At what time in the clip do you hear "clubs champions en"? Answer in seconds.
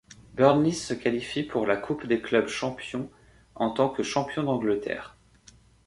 2.23-3.69